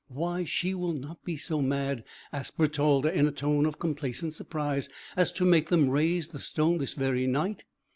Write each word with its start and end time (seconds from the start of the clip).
"Why, 0.07 0.45
she 0.45 0.73
will 0.73 0.93
not 0.93 1.23
be 1.23 1.37
so 1.37 1.61
mad," 1.61 2.03
asked 2.33 2.57
Bertalda 2.57 3.13
in 3.13 3.27
a 3.27 3.31
tone 3.31 3.67
of 3.67 3.77
complacent 3.77 4.33
surprise, 4.33 4.89
"as 5.15 5.31
to 5.33 5.45
make 5.45 5.69
them 5.69 5.91
raise 5.91 6.29
the 6.29 6.39
stone 6.39 6.79
this 6.79 6.93
very 6.95 7.27
night?" 7.27 7.65